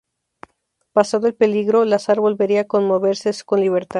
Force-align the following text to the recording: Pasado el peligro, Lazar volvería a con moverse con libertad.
Pasado 0.93 1.27
el 1.27 1.35
peligro, 1.35 1.85
Lazar 1.85 2.19
volvería 2.19 2.61
a 2.61 2.67
con 2.67 2.85
moverse 2.87 3.29
con 3.45 3.59
libertad. 3.61 3.89